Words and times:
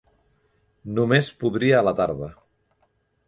Només 0.99 1.29
podria 1.43 1.77
a 1.81 1.85
la 1.89 1.95
tarda. 2.01 2.31